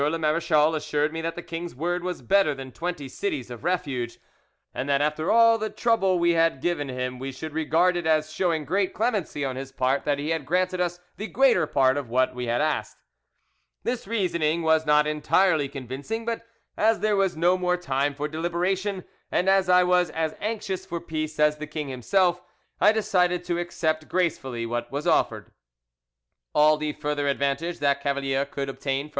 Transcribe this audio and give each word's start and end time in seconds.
le 0.09 0.17
marechal 0.17 0.73
assured 0.73 1.13
me 1.13 1.21
that 1.21 1.35
the 1.35 1.41
king's 1.43 1.75
word 1.75 2.03
was 2.03 2.23
better 2.23 2.55
than 2.55 2.71
twenty 2.71 3.07
cities 3.07 3.51
of 3.51 3.63
refuge, 3.63 4.19
and 4.73 4.89
that 4.89 4.99
after 5.01 5.29
all 5.31 5.59
the 5.59 5.69
trouble 5.69 6.17
we 6.17 6.31
had 6.31 6.59
given 6.61 6.89
him 6.89 7.19
we 7.19 7.31
should 7.31 7.53
regard 7.53 7.95
it 7.95 8.07
as 8.07 8.33
showing 8.33 8.65
great 8.65 8.95
clemency 8.95 9.45
on 9.45 9.55
his 9.55 9.71
part 9.71 10.03
that 10.03 10.17
he 10.17 10.29
had 10.29 10.43
granted 10.45 10.81
us 10.81 10.99
the 11.17 11.27
greater 11.27 11.67
part 11.67 11.97
of 11.97 12.09
what 12.09 12.33
we 12.33 12.47
had 12.47 12.59
asked. 12.61 12.97
This 13.83 14.07
reasoning 14.07 14.63
was 14.63 14.85
not 14.87 15.05
entirely 15.05 15.67
convincing, 15.69 16.25
but 16.25 16.43
as 16.77 16.99
there 17.01 17.15
was 17.15 17.37
no 17.37 17.55
more 17.55 17.77
time 17.77 18.15
for 18.15 18.27
deliberation, 18.27 19.03
and 19.31 19.47
as 19.47 19.69
I 19.69 19.83
was 19.83 20.09
as 20.11 20.33
anxious 20.41 20.83
for 20.83 20.99
peace 20.99 21.39
as 21.39 21.57
the 21.57 21.67
king 21.67 21.87
himself, 21.89 22.41
I 22.79 22.91
decided 22.91 23.43
to 23.43 23.59
accept 23.59 24.09
gracefully 24.09 24.65
what 24.65 24.91
was 24.91 25.05
offered." 25.05 25.51
All 26.55 26.75
the 26.77 26.91
further 26.93 27.27
advantage 27.29 27.77
that 27.81 28.01
Cavalier 28.03 28.45
could 28.45 28.67
obtain 28.67 29.03
from 29.05 29.07
M. 29.07 29.09